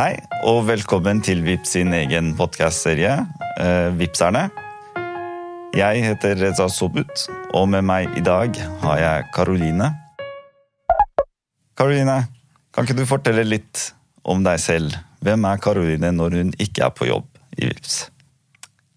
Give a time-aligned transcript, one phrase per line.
[0.00, 0.14] Hei,
[0.48, 3.18] og velkommen til Vips sin egen podkastserie,
[3.60, 4.46] eh, Vipserne.
[5.76, 9.90] Jeg heter Reza Sobut, og med meg i dag har jeg Karoline.
[11.76, 12.16] Karoline,
[12.72, 13.92] kan ikke du fortelle litt
[14.24, 14.96] om deg selv?
[15.20, 17.28] Hvem er Karoline når hun ikke er på jobb
[17.60, 18.08] i Vips?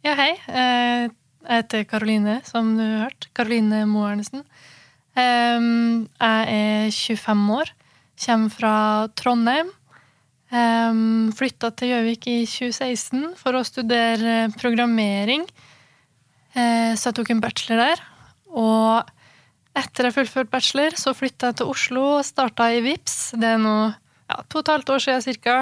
[0.08, 0.32] Ja, hei.
[0.48, 1.10] Eh,
[1.44, 3.28] Jeg heter Karoline, som du har hørt.
[3.36, 4.46] Karoline Moernesen.
[5.18, 7.70] Ehm, Jeg er 25 år,
[8.26, 9.70] kommer fra Trondheim.
[10.54, 15.48] Flytta til Gjøvik i 2016 for å studere programmering.
[16.54, 18.04] Uh, Så jeg tok en bachelor der.
[18.54, 19.10] Og
[19.74, 23.34] etter jeg fullførte bachelor, så flytta jeg til Oslo og starta i VIPS.
[23.42, 25.56] Det er nå ja, to og et halvt år siden cirka.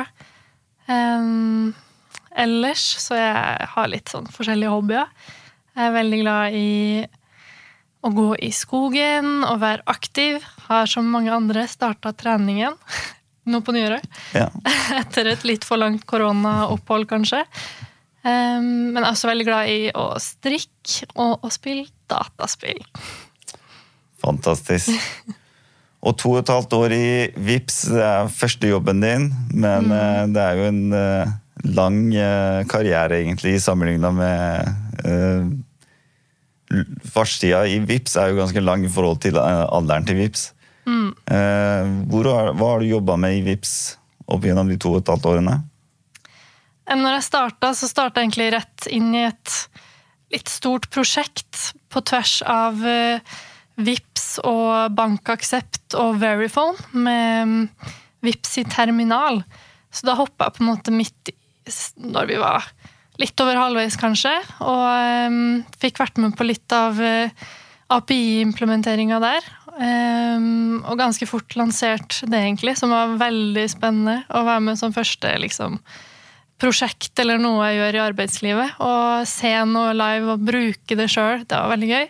[0.92, 1.72] Um,
[2.36, 5.08] ellers så jeg har litt sånn forskjellige hobbyer.
[5.72, 6.72] Jeg er veldig glad i
[8.02, 10.44] å gå i skogen og være aktiv.
[10.68, 12.76] Har som mange andre starta treningen
[13.50, 14.06] nå på nyåret.
[14.38, 14.50] Ja.
[15.02, 17.44] Etter et litt for langt koronaopphold, kanskje.
[18.22, 22.82] Um, men jeg er også veldig glad i å strikke og å spille dataspill.
[24.22, 24.94] Fantastisk.
[26.06, 27.08] Og to og et halvt år i
[27.38, 31.34] VIPS, det er første jobben din, men eh, det er jo en uh,
[31.78, 34.80] lang uh, karriere egentlig sammenligna med
[37.12, 40.48] Fartstida i VIPS er jo ganske lang i forhold til alderen til VIPS.
[41.32, 43.76] Eh, hvor, hva har du jobba med i VIPS
[44.32, 45.56] opp gjennom de to og et halvt årene?
[46.88, 49.56] Eh, Når jeg starta, så starta jeg egentlig rett inn i et
[50.32, 53.40] litt stort prosjekt på tvers av eh,
[53.82, 57.66] Vips og Bankaksept og Verifone med mm,
[58.24, 59.42] Vips i terminal.
[59.92, 61.34] Så da hoppa jeg på en måte midt
[62.00, 62.68] når vi var
[63.22, 64.32] litt over halvveis, kanskje,
[64.66, 66.98] og um, fikk vært med på litt av
[67.92, 69.46] API-implementeringa der.
[69.80, 70.48] Eh,
[70.82, 75.32] og ganske fort lansert det, egentlig, som var veldig spennende å være med som første
[75.44, 75.80] liksom,
[76.62, 78.78] prosjekt eller noe jeg gjør i arbeidslivet.
[78.86, 81.46] Og se noe live og bruke det sjøl.
[81.46, 82.08] Det var veldig gøy.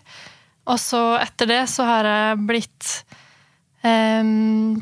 [0.71, 2.89] Og så etter det så har jeg blitt
[3.83, 4.81] um,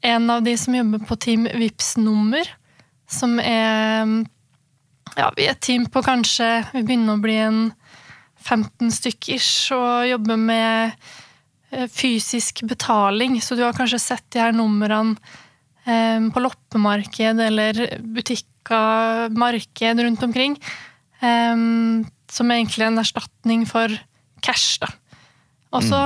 [0.00, 2.56] en av de som jobber på Team Vips nummer.
[3.10, 4.06] Som er
[5.18, 7.72] Ja, vi er et team på kanskje Vi begynner å bli en
[8.40, 9.42] 15 stykker
[9.76, 11.08] og jobber med
[11.90, 13.38] fysisk betaling.
[13.42, 15.16] Så du har kanskje sett de her numrene
[15.86, 20.58] eh, på loppemarked eller butikker, marked rundt omkring.
[21.20, 21.56] eh,
[22.30, 23.88] Som er egentlig en erstatning for
[24.42, 24.88] cash, da.
[25.70, 25.98] Og så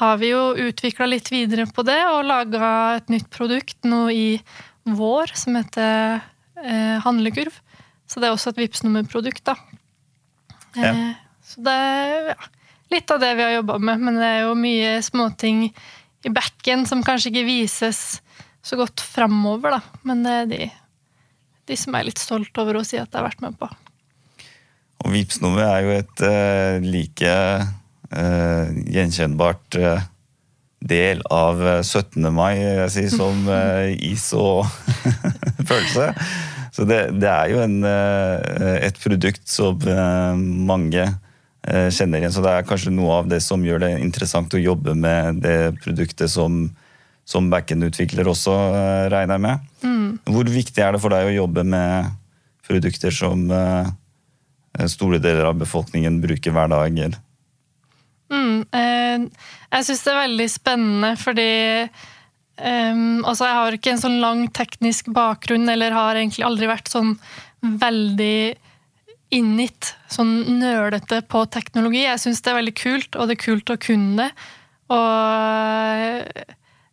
[0.00, 4.40] har vi jo utvikla litt videre på det og laga et nytt produkt nå i
[4.84, 6.20] vår som heter
[6.58, 7.54] eh, Handlekurv.
[8.10, 9.54] Så det er også et Vipps-nummerprodukt, da.
[10.74, 10.90] Ja.
[10.90, 11.14] Eh,
[11.46, 11.78] så det
[12.32, 12.34] ja,
[12.92, 15.68] litt av det vi har jobba med, men det er jo mye småting
[16.24, 18.02] i backen som kanskje ikke vises
[18.64, 19.80] så godt framover, da.
[20.08, 20.60] Men det er de,
[21.68, 23.68] de som er litt stolt over å si at jeg har vært med på.
[25.04, 27.34] Og Vipps-nummeret er jo et uh, like
[28.16, 30.06] uh, gjenkjennbart uh,
[30.84, 32.26] del av eh, 17.
[32.36, 33.46] mai, jeg sier, som
[34.04, 34.66] is og
[35.70, 36.10] følelse.
[36.76, 39.80] Så det, det er jo en, et produkt som
[40.68, 41.06] mange
[41.64, 42.32] kjenner igjen.
[42.34, 45.58] Så det er kanskje noe av det som gjør det interessant å jobbe med det
[45.80, 46.66] produktet som,
[47.24, 49.70] som backend-utvikler også, eh, regner jeg med.
[50.28, 52.10] Hvor viktig er det for deg å jobbe med
[52.64, 56.98] produkter som eh, store deler av befolkningen bruker hver dag?
[57.06, 57.20] Eller?
[58.32, 61.50] Mm, eh, jeg syns det er veldig spennende fordi
[61.84, 66.92] ehm, altså Jeg har ikke en sånn lang teknisk bakgrunn, eller har egentlig aldri vært
[66.92, 67.16] sånn
[67.64, 68.36] veldig
[69.34, 72.04] innit, sånn nølete på teknologi.
[72.04, 74.48] Jeg syns det er veldig kult, og det er kult å kunne det.
[74.94, 76.44] Og,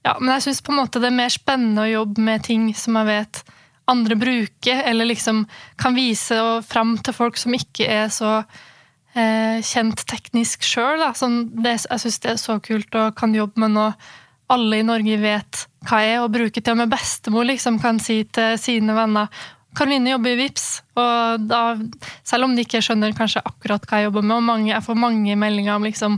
[0.08, 2.70] ja, men jeg syns på en måte det er mer spennende å jobbe med ting
[2.78, 3.44] som jeg vet
[3.92, 5.44] andre bruker, eller liksom
[5.82, 6.38] kan vise
[6.68, 11.04] fram til folk som ikke er så eh, kjent teknisk sjøl.
[11.18, 13.94] Sånn, jeg syns det er så kult å kan jobbe med noe
[14.52, 18.22] alle i Norge vet hva er, og bruke til og med bestemor liksom kan si
[18.36, 19.32] til sine venner
[19.78, 20.66] Karoline jobber i Vips,
[21.00, 21.62] og da,
[22.28, 25.00] selv om de ikke skjønner kanskje akkurat hva jeg jobber med, og mange, jeg får
[25.00, 26.18] mange meldinger om liksom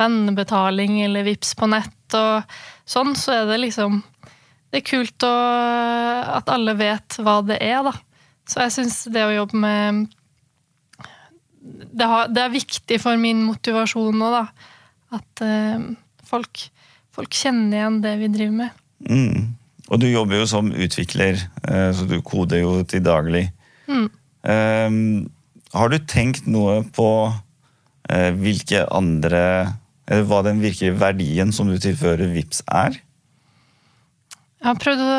[0.00, 2.56] vennebetaling eller Vips på nett og
[2.88, 4.02] sånn, så er det liksom
[4.72, 5.34] Det er kult å,
[6.34, 7.92] at alle vet hva det er, da.
[8.50, 10.08] Så jeg syns det å jobbe med
[11.64, 14.42] det, har, det er viktig for min motivasjon nå, da.
[15.14, 15.84] At eh,
[16.26, 16.64] folk,
[17.14, 18.82] folk kjenner igjen det vi driver med.
[19.06, 19.54] Mm.
[19.92, 23.48] Og du jobber jo som utvikler, eh, så du koder jo til daglig.
[23.88, 24.08] Mm.
[24.48, 24.98] Eh,
[25.74, 27.08] har du tenkt noe på
[28.08, 29.40] eh, hvilke andre
[30.04, 32.98] Eller hva den virkelige verdien som du tilfører VIPS er?
[34.60, 35.14] Jeg har prøvd å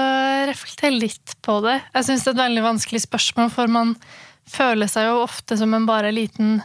[0.49, 1.79] reflektere litt på det.
[1.93, 3.95] Jeg syns det er et veldig vanskelig spørsmål, for man
[4.45, 6.59] føler seg jo ofte som en bare liten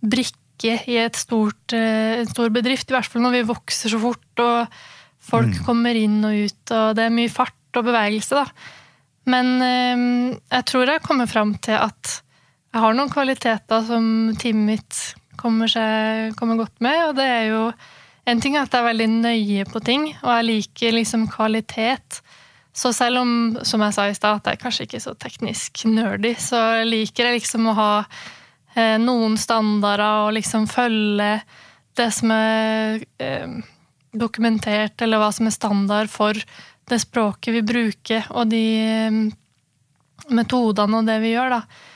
[0.00, 2.88] brikke i et stort, eh, en stor bedrift.
[2.88, 4.72] I hvert fall når vi vokser så fort, og
[5.26, 5.62] folk mm.
[5.66, 8.72] kommer inn og ut, og det er mye fart og bevegelse, da.
[9.26, 10.06] Men eh,
[10.54, 12.20] jeg tror jeg kommer fram til at
[12.72, 14.08] jeg har noen kvaliteter som
[14.38, 14.98] teamet mitt
[15.40, 17.62] kommer, seg, kommer godt med, og det er jo
[18.26, 22.20] en ting er at jeg er veldig nøye på ting, og jeg liker liksom kvalitet.
[22.76, 23.30] Så selv om,
[23.64, 27.28] som jeg sa i sted, at jeg er kanskje ikke så teknisk nerdy, så liker
[27.30, 27.92] jeg liksom å ha
[28.74, 31.30] eh, noen standarder og liksom følge
[31.96, 33.56] det som er eh,
[34.12, 36.38] dokumentert, eller hva som er standard for
[36.86, 39.20] det språket vi bruker, og de eh,
[40.32, 41.92] metodene og det vi gjør, da.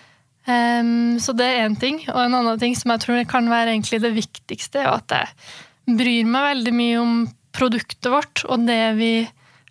[0.50, 2.00] Um, så det er én ting.
[2.10, 5.98] Og en annen ting som jeg tror kan være egentlig det viktigste, er at jeg
[6.00, 7.20] bryr meg veldig mye om
[7.54, 9.12] produktet vårt og det vi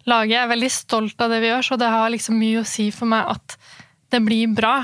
[0.09, 0.33] lager.
[0.35, 2.89] Jeg er veldig stolt av det vi gjør, så det har liksom mye å si
[2.95, 3.57] for meg at
[4.13, 4.77] det blir bra.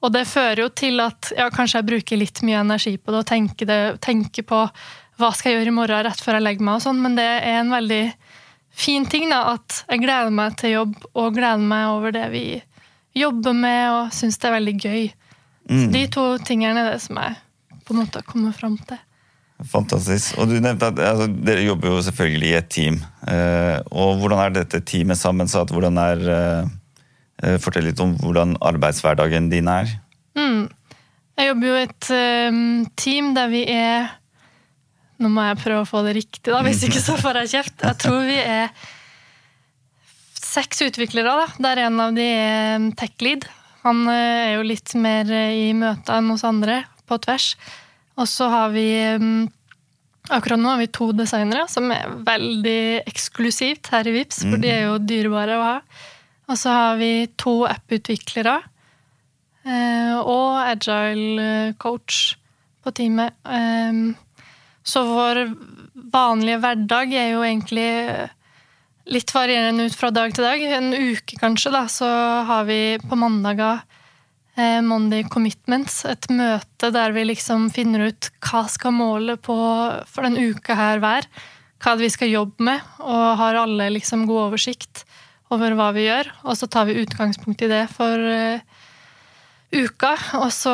[0.00, 3.20] Og det fører jo til at ja, kanskje jeg bruker litt mye energi på det
[3.20, 4.62] og tenker, det, tenker på
[5.20, 7.26] hva skal jeg gjøre i morgen rett før jeg legger meg, og sånn, men det
[7.26, 8.02] er en veldig
[8.80, 12.44] fin ting da, at jeg gleder meg til jobb og gleder meg over det vi
[13.18, 15.08] jobber med og syns det er veldig gøy.
[15.70, 15.92] Mm.
[15.92, 17.36] de to tingene er det som jeg
[17.86, 18.98] på en måte har kommet fram til.
[19.70, 20.38] Fantastisk.
[20.40, 23.00] Og du nevnte at altså, Dere jobber jo selvfølgelig i et team.
[23.28, 25.72] Eh, og Hvordan er dette teamet sammensatt?
[25.74, 26.70] Hvordan er, eh,
[27.44, 29.90] eh, Fortell litt om hvordan arbeidshverdagen din er.
[30.38, 30.70] Mm.
[31.36, 32.08] Jeg jobber jo i et
[32.52, 34.08] um, team der vi er
[35.20, 37.82] Nå må jeg prøve å få det riktig, da, hvis ikke så får jeg kjeft.
[37.84, 38.70] Jeg tror vi er
[40.40, 43.44] seks utviklere, da, der en av de er tech lead.
[43.84, 47.52] Han eh, er jo litt mer eh, i møta enn hos andre, på tvers.
[48.20, 48.86] Og så har vi
[49.20, 49.48] mm,
[50.30, 54.68] Akkurat nå har vi to designere, som er veldig eksklusivt her i Vips, for de
[54.70, 55.78] er jo dyrebare å ha.
[56.52, 58.52] Og så har vi to app-utviklere
[59.64, 62.36] eh, og agile coach
[62.84, 63.34] på teamet.
[64.90, 65.44] Så vår
[66.10, 67.90] vanlige hverdag er jo egentlig
[69.10, 70.64] litt varierende ut fra dag til dag.
[70.78, 72.08] En uke kanskje, da, så
[72.48, 73.82] har vi på mandager
[74.56, 79.56] eh, Monday Commitments, et møte der vi liksom finner ut hva skal målet på
[80.10, 81.30] for den uka her være.
[81.80, 85.06] Hva vi skal jobbe med, og har alle liksom god oversikt
[85.54, 86.28] over hva vi gjør.
[86.44, 88.66] Og så tar vi utgangspunkt i det for eh,
[89.70, 90.12] uka.
[90.40, 90.72] Og så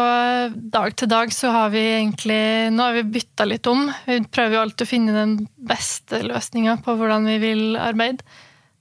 [0.53, 3.87] dag til dag så har vi egentlig Nå har vi bytta litt om.
[4.07, 8.25] Vi prøver jo alltid å finne den beste løsninga på hvordan vi vil arbeide.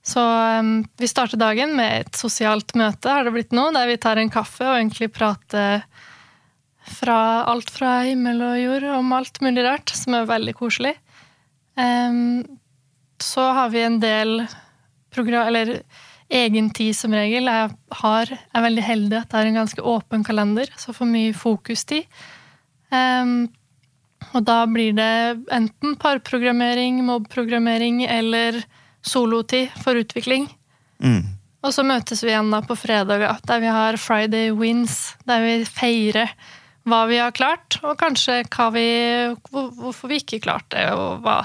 [0.06, 3.96] Så um, vi starter dagen med et sosialt møte, har det blitt nå, der vi
[3.98, 5.82] tar en kaffe og egentlig prater
[6.86, 10.94] fra alt fra himmel og jord om alt mulig rart, som er veldig koselig.
[11.74, 12.44] Um,
[13.18, 14.44] så har vi en del
[15.10, 15.48] program...
[15.50, 15.80] Eller
[16.28, 17.46] egen tid som regel.
[17.50, 17.70] Jeg
[18.00, 22.08] har, er veldig heldig at det er en ganske åpen kalender, så får mye fokustid.
[22.90, 23.46] Um,
[24.34, 28.62] og da blir det enten parprogrammering, mobprogrammering eller
[29.06, 30.48] solotid for utvikling.
[31.02, 31.36] Mm.
[31.66, 35.56] Og så møtes vi igjen da på fredag, der vi har Friday Wins, der vi
[35.66, 36.30] feirer
[36.86, 38.44] hva vi har klart, og kanskje
[38.74, 38.86] vi,
[39.50, 41.40] hvorfor vi ikke klarte det, og hva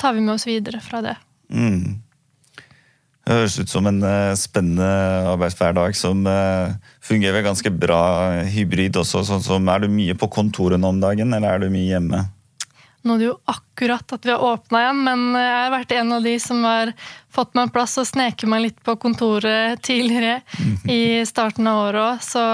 [0.00, 1.18] tar vi med oss videre fra det.
[1.52, 2.03] Mm.
[3.24, 4.86] Det høres ut som en uh, spennende
[5.32, 8.00] arbeidshverdag som uh, fungerer ganske bra
[8.52, 9.22] hybrid også.
[9.24, 12.20] Sånn som, er du mye på kontoret nå om dagen, eller er du mye hjemme?
[13.04, 16.12] Nå er det jo akkurat at vi har åpna igjen, men jeg har vært en
[16.16, 16.92] av de som har
[17.32, 20.42] fått meg plass og sneket meg litt på kontoret tidligere
[20.92, 22.26] i starten av året òg.
[22.28, 22.44] Så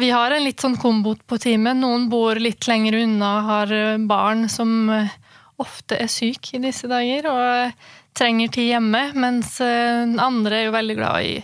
[0.00, 1.76] vi har en litt sånn kombo på teamet.
[1.84, 3.76] Noen bor litt lenger unna, har
[4.08, 4.88] barn som
[5.62, 7.28] ofte er syk i disse dager.
[7.30, 7.74] og
[8.14, 11.34] trenger tid hjemme, mens eh, andre er jo veldig glad i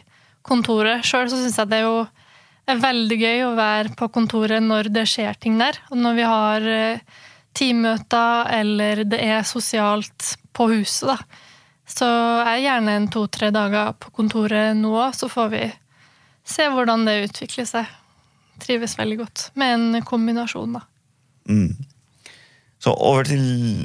[0.47, 1.05] kontoret.
[1.07, 2.01] Sjøl syns jeg det er jo
[2.71, 5.79] er veldig gøy å være på kontoret når det skjer ting der.
[5.91, 7.21] Og når vi har eh,
[7.57, 11.47] teammøter eller det er sosialt på huset, da.
[11.91, 12.07] Så
[12.47, 15.65] er gjerne en to-tre dager på kontoret nå òg, så får vi
[16.47, 17.89] se hvordan det utvikler seg.
[18.63, 20.85] Trives veldig godt med en kombinasjon, da.
[21.51, 21.75] Mm.
[22.81, 23.43] Så over til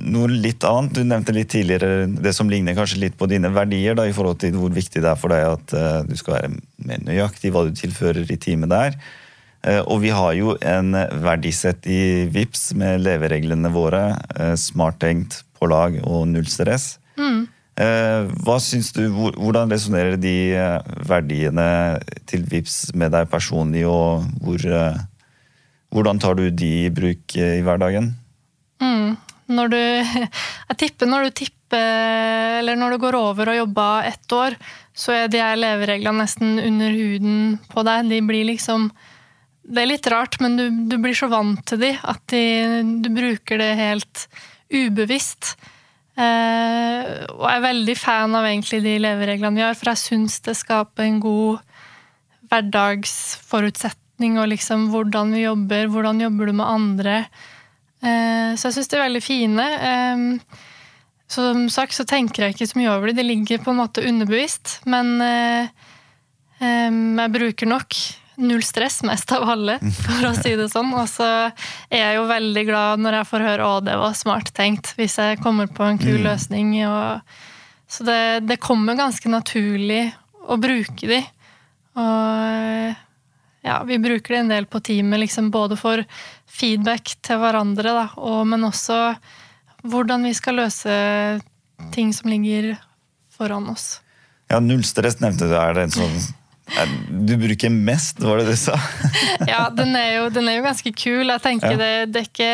[0.07, 0.95] noe litt annet.
[0.95, 4.39] Du nevnte litt tidligere det som ligner kanskje litt på dine verdier, da, i forhold
[4.39, 6.51] til hvor viktig det er for deg at uh, du skal være
[6.87, 8.95] mer nøyaktig hva du tilfører i teamet der.
[9.65, 11.99] Uh, og vi har jo en verdisett i
[12.31, 14.05] VIPS med levereglene våre.
[14.31, 16.97] Uh, smarttenkt, på lag og null stress.
[17.15, 17.45] Mm.
[18.43, 20.33] hva syns du, Hvordan resonnerer de
[21.07, 21.67] verdiene
[22.27, 24.65] til VIPS med deg personlig, og hvor,
[25.95, 28.11] hvordan tar du de i bruk i hverdagen?
[28.83, 29.15] Mm.
[29.55, 29.79] Når du
[30.69, 34.55] jeg tipper når du tipper Eller når du går over og jobber ett år,
[34.95, 37.37] så er de her levereglene nesten under huden
[37.71, 38.09] på deg.
[38.09, 38.89] De blir liksom
[39.65, 42.43] Det er litt rart, men du, du blir så vant til de at de,
[43.01, 44.27] du bruker det helt
[44.71, 45.55] ubevisst.
[46.15, 47.03] Eh,
[47.33, 50.55] og jeg er veldig fan av egentlig de levereglene vi har, for jeg syns det
[50.55, 51.59] skaper en god
[52.51, 57.15] hverdagsforutsetning og liksom hvordan vi jobber, hvordan jobber du med andre.
[58.05, 59.67] Så jeg syns de er veldig fine.
[59.89, 60.61] Eh,
[61.31, 63.17] som sagt så tenker jeg ikke så mye over det.
[63.19, 64.79] Det ligger på en måte underbevisst.
[64.89, 65.73] Men eh,
[66.61, 67.97] jeg bruker nok
[68.35, 70.91] null stress mest av alle, for å si det sånn.
[70.97, 71.27] Og så
[71.89, 75.17] er jeg jo veldig glad når jeg får høre 'å, det var smart tenkt', hvis
[75.21, 76.25] jeg kommer på en kul mm.
[76.27, 76.75] løsning.
[76.89, 77.21] Og,
[77.87, 80.11] så det, det, kommer ganske naturlig
[80.45, 81.21] å bruke de.
[81.95, 83.03] Og
[83.65, 86.03] ja, vi bruker det en del på teamet, liksom både for
[86.45, 88.99] feedback til hverandre, da, og, men også
[89.85, 90.95] hvordan vi skal løse
[91.93, 92.75] ting som ligger
[93.33, 93.99] foran oss.
[94.51, 95.55] Ja, null stress nevnte du.
[95.57, 96.17] Er det en sånn
[97.09, 98.73] du bruker mest, var det du sa?
[99.51, 101.29] ja, den er, jo, den er, jo, ganske kul.
[101.29, 101.77] Jeg tenker ja.
[101.77, 102.49] det, det, ikke,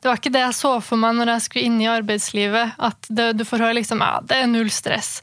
[0.00, 2.76] det, var ikke det jeg så for meg når jeg skulle inn i arbeidslivet.
[2.80, 5.18] At det, du får høre liksom ja, det er null stress.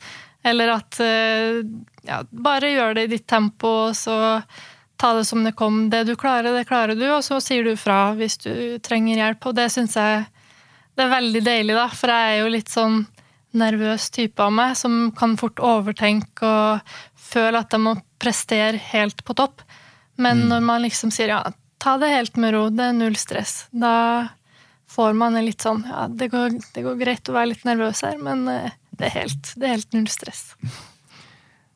[0.46, 1.64] Eller at eh,
[2.08, 4.18] ja, bare gjør det i ditt tempo, og så
[4.98, 5.88] ta det som det kom.
[5.94, 8.52] Det du klarer, det klarer du, og så sier du fra hvis du
[8.84, 9.50] trenger hjelp.
[9.50, 10.26] Og det syns jeg
[10.98, 13.04] det er veldig deilig, da, for jeg er jo litt sånn
[13.58, 16.96] nervøs type av meg, som kan fort overtenke og
[17.28, 19.62] føle at jeg må prestere helt på topp.
[20.18, 20.50] Men mm.
[20.50, 21.44] når man liksom sier ja,
[21.78, 23.94] ta det helt med ro, det er null stress, da
[24.90, 28.02] får man en litt sånn ja, det går, det går greit å være litt nervøs
[28.08, 30.48] her, men eh, det er helt, det er helt null stress.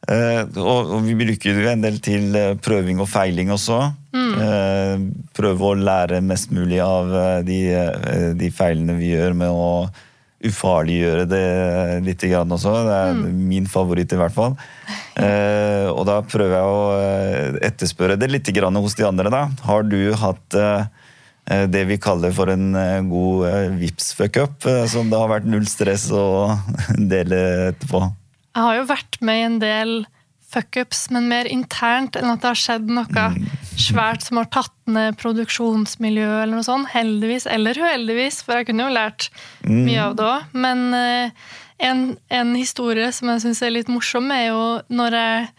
[0.10, 3.80] Uh, og, vi bruker jo en del til uh, prøving og feiling også.
[4.16, 4.32] Mm.
[4.38, 5.04] Uh,
[5.38, 7.12] prøve å lære mest mulig av
[7.46, 7.60] de,
[8.40, 9.70] de, feilene vi gjør, med å
[10.42, 11.46] ufarliggjøre det
[12.06, 12.74] litt grann også.
[12.88, 13.42] Det er mm.
[13.52, 14.56] min favoritt, i hvert fall.
[15.20, 19.32] Eh, og da prøver jeg å eh, etterspørre det litt grann hos de andre.
[19.34, 19.46] da.
[19.68, 20.88] Har du hatt eh,
[21.52, 25.50] eh det vi kaller for en eh, god eh, vips fuck-up, som det har vært
[25.50, 26.26] null stress å
[27.14, 28.08] dele etterpå?
[28.52, 29.94] Jeg har jo vært med i en del
[30.52, 33.26] fuckups, men mer internt enn at det har skjedd noe
[33.80, 36.92] svært som har tatt ned produksjonsmiljøet eller noe sånt.
[36.92, 39.30] Heldigvis eller uheldigvis, for jeg kunne jo lært
[39.64, 40.56] mye av det òg.
[40.66, 45.52] Men uh, en, en, historie som jeg syns er litt morsom, er jo når jeg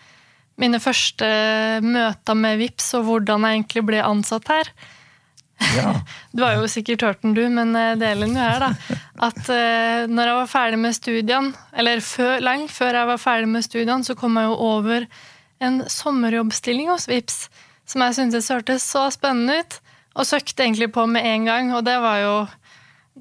[0.60, 1.26] Mine første
[1.80, 4.68] møter med VIPS og hvordan jeg egentlig ble ansatt her.
[5.76, 5.94] Ja.
[6.32, 8.98] Du har jo sikkert hørt den, du, men eh, delen jo her, da.
[9.28, 13.50] At uh, når jeg var ferdig med studiene, eller før, lenge før jeg var ferdig
[13.52, 15.04] med studiene, så kom jeg jo over
[15.62, 17.44] en sommerjobbstilling hos VIPS
[17.92, 19.78] som jeg syntes hørtes så spennende ut,
[20.12, 21.70] og søkte egentlig på med en gang.
[21.76, 22.34] Og det var jo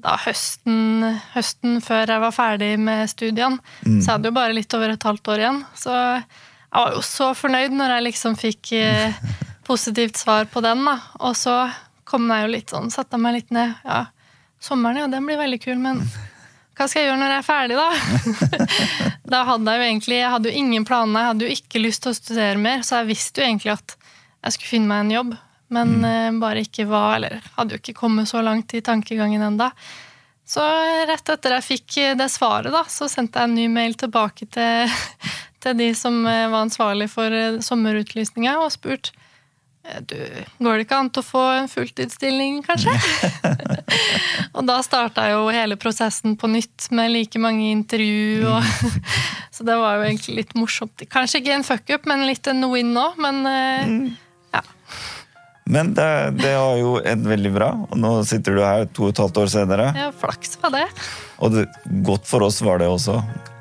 [0.02, 3.60] da høsten, høsten før jeg var ferdig med studiene.
[3.84, 4.00] Mm.
[4.00, 5.62] Så jeg hadde jo bare litt over et halvt år igjen.
[5.76, 9.18] Så jeg var jo så fornøyd når jeg liksom fikk eh,
[9.68, 10.98] positivt svar på den, da.
[11.20, 11.56] Og så
[12.12, 13.72] kom jeg jo litt sånn, satte meg litt ned.
[13.88, 14.04] Ja,
[14.62, 16.04] sommeren, ja, den blir veldig kul, men
[16.76, 17.88] hva skal jeg gjøre når jeg er ferdig, da?
[19.34, 22.04] da hadde jeg jo egentlig jeg hadde jo ingen planer, jeg hadde jo ikke lyst
[22.04, 23.96] til å studere mer, så jeg visste jo egentlig at
[24.42, 25.34] jeg skulle finne meg en jobb,
[25.72, 26.06] men mm.
[26.12, 29.70] Eh, bare ikke hva, eller hadde jo ikke kommet så langt i tankegangen enda.
[30.48, 30.64] Så
[31.08, 34.96] rett etter jeg fikk det svaret, da, så sendte jeg en ny mail tilbake til,
[35.64, 39.12] til de som eh, var ansvarlig for eh, sommerutlysninga, og spurt
[39.82, 40.18] du,
[40.62, 42.92] går det ikke an å få en fulltidsstilling, kanskje?
[44.56, 48.46] og da starta jo hele prosessen på nytt med like mange intervju.
[48.46, 48.92] Og,
[49.54, 51.02] så det var jo egentlig litt morsomt.
[51.10, 53.08] Kanskje ikke en fuck-up, men litt en win nå.
[53.22, 54.04] Men mm.
[54.54, 54.62] ja.
[55.72, 59.14] Men det, det var jo endt veldig bra, og nå sitter du her to og
[59.14, 59.88] et halvt år senere.
[59.98, 60.86] Ja, flaks var det.
[61.42, 61.66] Og det,
[62.06, 63.18] godt for oss var det også.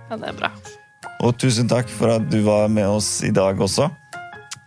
[0.09, 0.53] Ja, det er bra.
[1.21, 3.89] Og tusen takk for at du var med oss i dag også.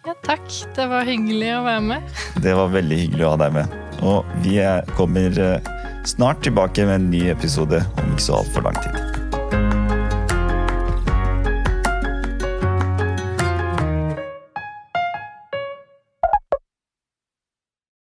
[0.05, 0.51] Ja, takk.
[0.77, 2.17] Det var hyggelig å være med.
[2.45, 3.77] Det var veldig hyggelig å ha deg med.
[4.05, 4.59] Og vi
[4.99, 5.73] kommer eh,
[6.05, 9.24] snart tilbake med en ny episode om ikke så altfor lang tid.